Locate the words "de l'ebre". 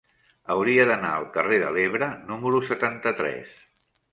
1.65-2.09